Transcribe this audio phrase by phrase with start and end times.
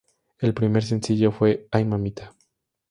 [0.39, 2.33] El primer sencillo fue "Hay Mamita".